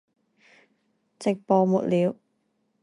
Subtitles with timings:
[1.19, 2.15] 直播沒了